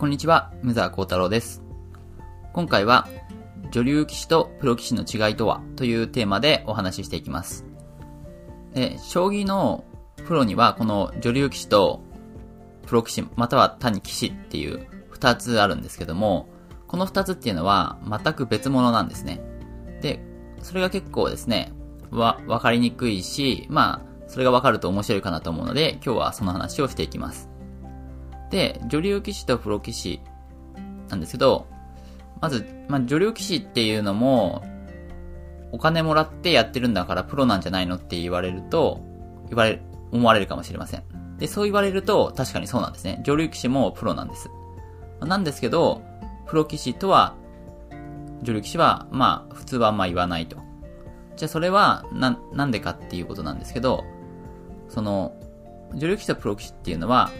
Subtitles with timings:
[0.00, 1.62] こんにちは、無沢幸太郎です。
[2.54, 3.06] 今回は、
[3.70, 7.66] 女流棋士とプロ棋士の違いとはというテーマでお話ししていきます。
[8.72, 9.84] で、将棋の
[10.24, 12.00] プロには、この女流棋士と
[12.86, 16.48] プロ棋士、または単に棋士っていう二つあるんですけども、
[16.86, 19.42] この二つっていうのは全く別物なんですね。
[20.00, 20.24] で、
[20.62, 21.74] それが結構ですね、
[22.10, 27.49] わ、わかりにくいし、まあ、それがわかると面白いかなと思うので、今日はその話をしていきます。
[28.50, 30.20] で、女流棋士とプロ棋士
[31.08, 31.66] なんですけど、
[32.40, 34.64] まず、まあ、女流棋士っていうのも、
[35.72, 39.00] お金もらってやってるんだからプロなんじゃないのって言われると、
[39.48, 41.04] 言われ、思われるかもしれません。
[41.38, 43.20] で、そう言われると、確かにそうなんですね。
[43.24, 44.50] 女流棋士もプロなんです。
[45.20, 46.02] なんですけど、
[46.46, 47.34] プロ棋士とは、
[48.42, 50.56] 女流棋士は、まあ、普通はあんま言わないと。
[51.36, 54.04] じゃあそれは、な、なんでかっていうことなんですけど、
[54.88, 55.32] その、
[55.94, 57.30] 女流棋士とプロ棋士っていうのは、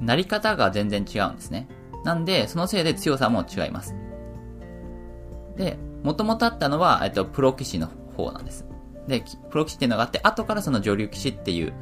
[0.00, 1.68] なり方が全然違うんですね。
[2.04, 3.94] なんで、そのせいで強さも違います。
[5.56, 8.66] で、元々あったのは、えっと、プロ棋士の方なんです。
[9.08, 11.72] で、プロ棋士っていうのがあって、後からその女流棋士っていう、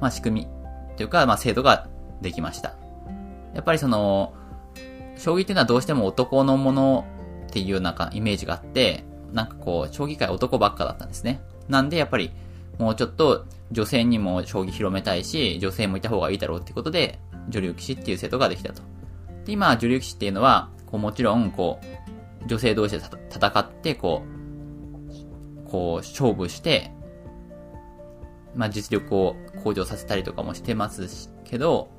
[0.00, 0.48] まあ仕組み、
[0.96, 1.88] というか、まあ制度が
[2.20, 2.74] できました。
[3.54, 4.34] やっぱりその、
[5.16, 7.06] 将棋っていうのはどうしても男のもの
[7.46, 11.40] っていうなんかイメージがあって、なんかこう、将棋界男ばっかだったんですね。
[11.68, 12.32] なんでやっぱり、
[12.78, 18.82] もうちょっと女性にも将棋広めたいし、女性もいた方がいいだろうってことで、女流棋士っていう制度ができたと。
[19.44, 24.22] で、今、女流棋士っていうのは、こうもちろん、こう、女性同士で戦って、こ
[25.66, 26.90] う、こう、勝負して、
[28.54, 31.90] まあ、実力を向上させたりとかもしてますけど、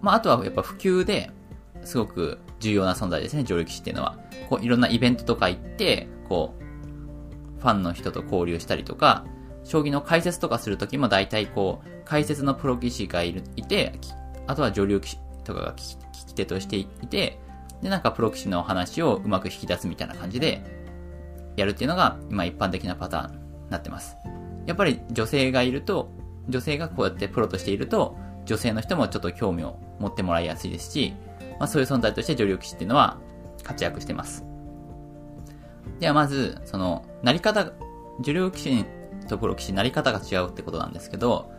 [0.00, 1.30] まあ、あとはやっぱ普及で、
[1.82, 4.18] すごく重要な存在ですね、女流棋士っていうのは。
[4.48, 9.24] こう、いろんなイベントとか行って、こう、ファンの人と交流したりとか、
[9.64, 13.98] 将棋の解説とかするときも大体こう、解説のプロ棋士がいるいて、
[14.46, 17.38] あとは女流棋士とかが聞き手としていて、
[17.82, 20.62] で、なんかプロ棋士の話をうまく引き出すみたいな感じで、
[21.56, 23.38] やるっていうのが、今一般的なパターンに
[23.70, 24.16] なってます。
[24.66, 26.10] やっぱり女性がいると、
[26.48, 31.14] 女性がこうやってプロとしていると、女性の人もちょっと興味を持ってもらいやすいですし、
[31.58, 33.18] まあそういう存在として女流棋士っていうのは
[33.62, 34.44] 活躍してます。
[36.00, 37.72] ではまず、その、なり方、
[38.20, 38.84] 女流棋士
[39.28, 41.50] とプロ棋士なり方が違うってことなんですけど、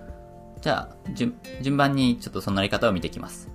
[0.62, 3.50] じゃあ、順、順番にちょっとそのなり方を見ていきます。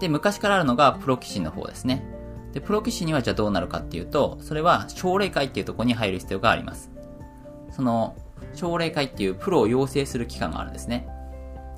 [0.00, 2.04] で、昔からあるのがプロ棋士の方ですね。
[2.52, 6.90] で、プロ棋士にはじゃあどうなるかっていうと、それは奨励会っていうところに入る必要があります。
[7.70, 8.14] その、
[8.54, 11.08] 奨励会っていうプロを養成する機関があるんですね。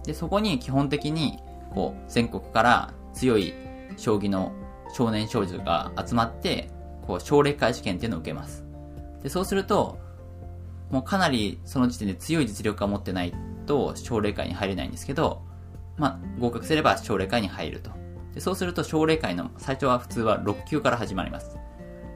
[0.04, 1.38] で、そこに基本的に、
[1.74, 3.54] こう、全国から強い
[3.96, 4.52] 将棋の
[4.92, 6.70] 少年少女が集まって、
[7.06, 8.64] こう、奨励会試験っていうのを受けます。
[9.22, 9.98] で、そうすると、
[10.90, 13.34] もうかなりその時点で強い実力が持ってない
[13.66, 15.42] と奨励会に入れないんですけど、
[15.96, 17.90] まあ、合格すれば奨励会に入ると。
[18.34, 21.56] でそうすると奨励会の最初は普通は6級から始まります。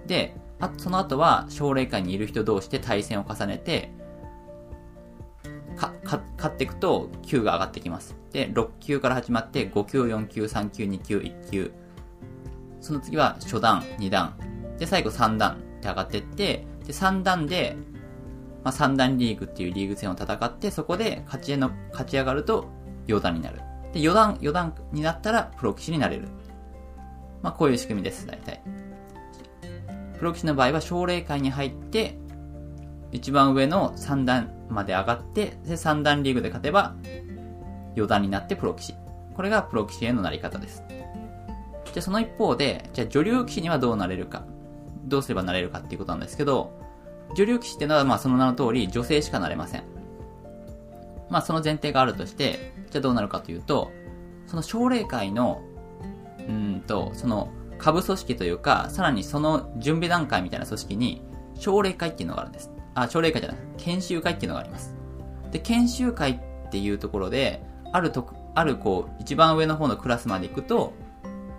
[0.07, 3.91] で、あその後は奨励会にいる人同士で対戦を重ねて、
[5.77, 8.15] か、か、勝っていくと級が上がってきます。
[8.33, 11.73] で、6級から始まって5級、4級、3級、2級、1級。
[12.81, 14.35] その次は初段、2段。
[14.79, 17.77] で、最後3段って上がっていって、で、3段で、
[18.63, 22.67] まあ、3段リーグっていうリーグ戦を戦って、そこで勝ちの、勝ち上がると
[23.07, 23.61] 4段になる。
[23.93, 26.29] で、4段、4段になったらプロ棋士になれる。
[27.43, 28.63] まあ、こういう仕組みです、大体。
[30.19, 32.19] プロ棋士の場合は奨励会に入って、
[33.13, 36.95] 一番上の3段まで上がって、で、3段リーグで勝てば、
[37.97, 38.95] 4段になってプロ棋士。
[39.35, 40.85] これがプロ棋士へのなり方です。
[41.87, 44.45] じゃあその一方で、じゃあ女流棋士にはどうなれるか。
[45.07, 46.80] どうすればなれるかっていうことなんですけど、
[47.35, 49.85] 女流棋士っていうのは、まあその名の通り、女性しかなれません。
[51.29, 53.91] まあその前提があるとして、じゃあどうなるかというと、
[54.47, 55.63] その奨励会の、
[56.49, 61.23] うんと、その、下部組織というか、さらにその準備段階みたいな組織に、
[61.55, 62.71] 奨励会っていうのがあるんです。
[62.95, 64.95] あ、奨励会じゃない、研修会っていうのがあります。
[65.53, 67.63] で、研修会っていうところで、
[67.93, 70.93] あると、あるこう、一番上の方のクラスまで行くと、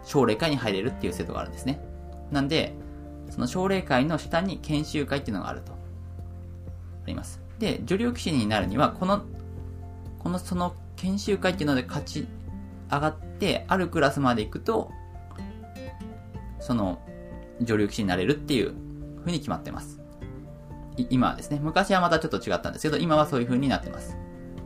[0.04, 1.80] 奨励会に入れるっていう制度があるんですね。
[2.32, 2.74] なんで、
[3.32, 5.72] その奨励会の下に研修会っていうのがあると。
[5.72, 5.76] あ
[7.08, 7.42] ります。
[7.58, 9.24] で、女流棋士になるには、この、
[10.20, 12.28] このその研修会っていうので勝ち
[12.92, 14.92] 上がって、あるクラスまで行くと、
[16.60, 17.02] その、
[17.62, 18.74] 女流棋士になれるっていう
[19.20, 20.02] 風に決まってます。
[21.10, 24.18] 今はですね、昔はまたちょっと違ったんですけど、今はそういう風になってます。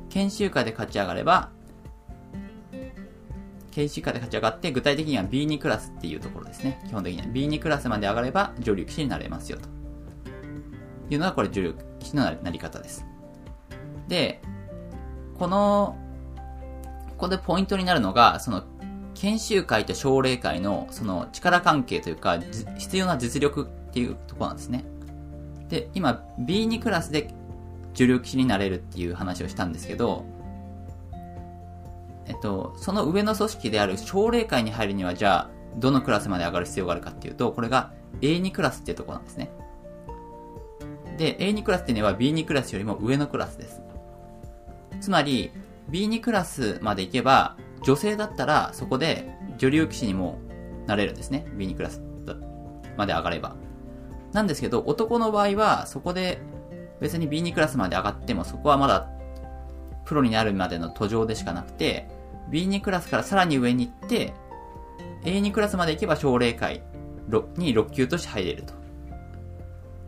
[0.10, 1.52] 研修会で勝ち上がれば、
[3.76, 6.82] 研修会で勝ち上がって、具体的には B2 クラスっていうところですね。
[6.88, 9.68] 基本的には B2 クラスまで上がれば女流棋士になれますよと。
[11.10, 13.06] いうのがこれ女流棋士のなり方です。
[14.08, 14.42] で、
[15.38, 15.98] この、
[17.10, 18.64] ここでポイントになるのが、その、
[19.14, 22.40] 研修会と奨励会のその力関係というか、
[22.78, 24.86] 必要な実力っていうところなんですね。
[25.68, 27.34] で、今 B2 クラスで
[27.94, 30.26] 重量騎士になれるっていう話をしたんですけど、
[32.28, 37.92] えっと、その上の組織である奨励会に入るには、じゃあ、どのクラスまで上がる必要があるかっていうと、これが
[38.22, 39.52] A2 クラスっていうところなんですね。
[41.18, 43.82] で、A2 クラスっていうのは B2 クラスよりも上のクラスです。
[45.02, 45.52] つまり、
[45.90, 50.40] B2 クラスまで行けば、女性だったらそこで女流騎士にも
[50.88, 51.46] なれるんですね。
[51.58, 52.02] B2 クラス
[52.98, 53.56] まで上がれば。
[54.34, 56.40] なんですけど、男の場合は、そこで
[57.00, 59.08] 別に B2 クラスまで上がっても、そこはまだ
[60.06, 62.08] プロになるまでの途上でしかなくて、
[62.50, 64.34] B2 クラスからさらに上に行って、
[65.24, 66.84] A2 クラスまで行けば奨励会
[67.58, 68.74] に6級として入れると。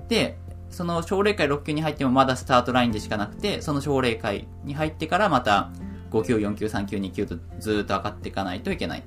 [0.08, 0.38] で、
[0.70, 5.72] その奨励会6級に入ってもまだスタートラインでしかなくて、その奨励会に入ってからまた
[6.12, 9.04] 5級、4級、3級、2級とずっと上がっていかないといけない。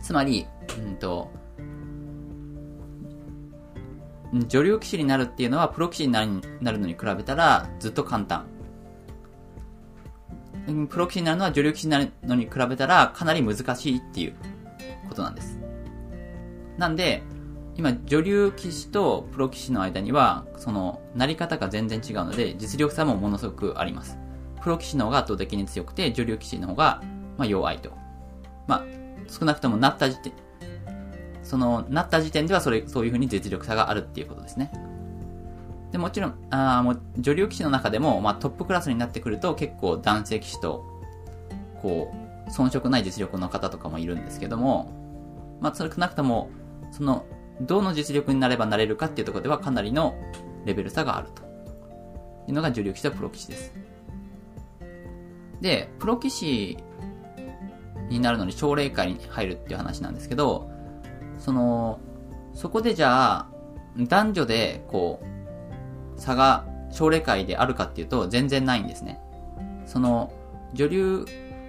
[0.00, 0.46] つまり、
[0.78, 1.30] うんと、
[4.48, 8.46] 女流騎士になるっていうのはプロ騎士になるのに比べたらずっと簡単。
[10.66, 14.34] プロ棋士になるのは女流棋士になるのに比べたらかなり難しいっていう
[15.08, 15.58] ことなんです。
[16.78, 17.22] なんで、
[17.74, 24.18] 今、女流棋士とプロ棋士の間には、その、なり方が全然違うので、実力差もものすごくあります。
[24.62, 27.02] プロ棋士の方が圧倒的に強くて、女流棋士の方が、
[27.38, 27.92] まあ、弱いと。
[28.66, 28.84] まあ、
[29.28, 30.32] 少なくともなった時点、
[31.42, 34.70] その、なった時点ではそれ、そういう風に実力差があるっていうことですね。
[35.92, 40.84] で、もちろん、あもう女流棋士の中でも、まあ、トップクラスになってくると結構男性棋士と、
[41.80, 42.12] こ
[42.46, 44.90] う、遜色ない実力の方とかもいるんですけども、
[45.60, 46.50] まあ、少なくとも、
[46.90, 47.26] その、
[47.60, 50.14] どの実力になればなれるかっていうところではかなりの
[50.64, 51.42] レベル差があると。
[52.48, 53.72] いうのが女流棋士とプロ棋士です。
[55.60, 56.78] で、プロ棋士
[58.08, 60.70] になるのに奨励会に入るっていう話なんですけど、
[61.38, 62.00] その、
[62.54, 63.48] そこでじゃあ、
[63.96, 65.26] 男女で、こう、
[66.16, 69.20] 差が奨励会であるかっていうと全然ないんですね。
[69.86, 70.32] その、
[70.74, 71.26] 女流、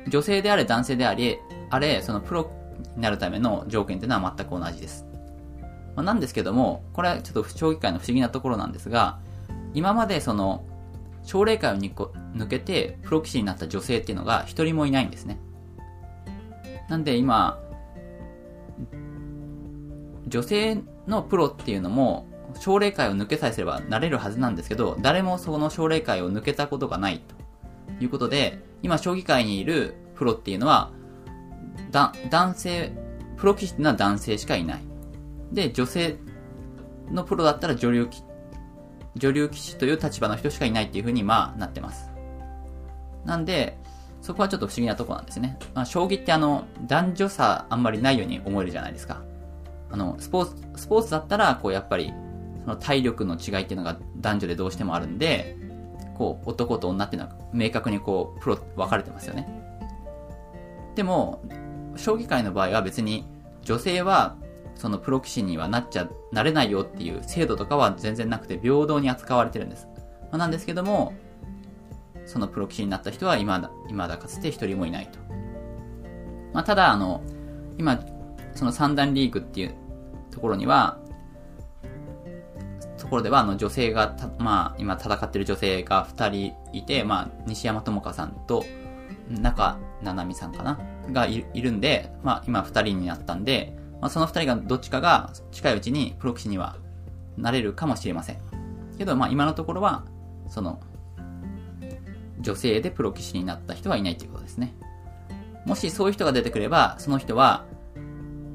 [0.08, 1.38] 女性であれ男性であり、
[1.70, 2.52] あれ、そのプロ
[2.96, 5.06] になるための条件っていうのは全く同じです。
[5.96, 9.20] まあ、なんですけども、これはちょっと将棋界の不思議なところなんですが、
[9.74, 10.66] 今までその、
[11.24, 15.40] 奨励会を抜けてプロ棋士になった女性っていうのが一人もいないんですね。
[16.90, 17.60] なんで今、
[20.28, 22.28] 女性のプロっていうのも
[22.60, 27.22] 奨励会を抜けさえすればなれるはずなんですけど、誰もその奨励会を抜けたことがない
[28.00, 30.92] ということで、今将棋界にいるプロっていうのは、
[31.92, 32.94] だ、男性、
[33.38, 34.82] プロ棋士っていうのは男性しかいない。
[35.52, 36.18] で、女性
[37.12, 38.24] のプロだったら女流棋、
[39.16, 42.10] 女流棋士という立場の人しかいないっていう風にまあなってます。
[43.26, 43.78] なんで、
[44.22, 45.58] そこはちょっと不思議なとこなんですね。
[45.74, 49.22] まあ、将棋ってあの、男女差あんまりないように思えるじゃないですか。
[49.92, 52.14] あの、スポーツ、スポーツだったら、こうやっぱり、
[52.64, 55.58] その体力の違いっていうのが男女でどうしてもあるんで、
[56.16, 59.48] こう、男と女っていうのは明確にこう、プロ分かれてますよね。
[60.96, 61.44] でも、
[61.96, 63.26] 将棋界の場合は別に
[63.62, 64.36] 女性は
[64.76, 69.88] そのプロ棋士にはなっちゃ、なれないよっていう制度とかは全然なくて平等に扱われてるんです。
[70.24, 71.14] まあ、なんですけども、
[72.26, 75.20] そのプロ棋士になった人は未だ、未だかつて一人もいないと。
[76.54, 77.22] まあ、ただ、あの、
[77.78, 78.00] 今、
[78.56, 79.76] その三段リーグっていう
[80.32, 81.00] ところには、
[83.14, 88.66] ころでは、あの、女性がまあ、今戦ってる女性が2人いて、まあ、西山智香さんと、
[89.30, 90.80] 中七海さんかな？
[91.12, 96.76] がいるんで、まあ、今2人になったんで、まあ、その2人がどっちかが近いうちにプロ棋士には
[97.38, 98.38] なれるかもしれません。
[98.98, 100.04] けど、まあ、今のところは、
[100.48, 100.80] その、
[102.40, 104.74] 女性でプロ棋士になった人はいないということですね。
[105.66, 107.66] もしそういう人が出てくれば、その人は、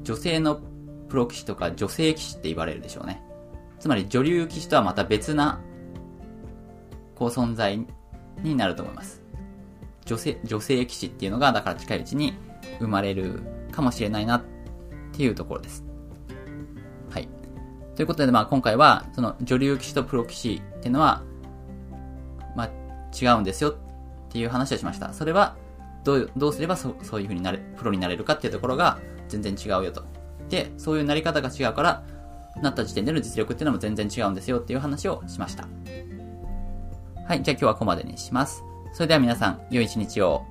[0.03, 0.59] 女性の
[1.07, 3.23] プロ棋士とか女性棋士って言われるでしょうね。
[3.79, 5.59] つまり女流騎士とはまた別な、
[7.15, 7.85] こう存在
[8.43, 9.21] になると思います。
[10.05, 12.33] 女性、女性騎士っていうのが、だから近いうちに
[12.79, 14.43] 生まれるかもしれないなっ
[15.13, 15.83] ていうところです。
[17.09, 17.29] はい。
[17.95, 21.23] ということで、まあ今回は、その女流騎士とプロ騎士っていうのは、
[22.55, 22.69] まあ
[23.19, 23.75] 違うんですよっ
[24.29, 25.13] ていう話をしました。
[25.13, 25.55] それは、
[26.03, 30.03] どう、どうすればそそういう風になれ、プロになれるかっていうところが全然違うよと。
[30.49, 32.03] で、そういうなり方が違うから、
[32.61, 35.67] なった時点での実力っていうのも全然違うんですよっていう話をしました。
[37.27, 38.63] はい、じゃあ今日はここまでにします。
[38.93, 40.43] それでは皆さん、良い一日を。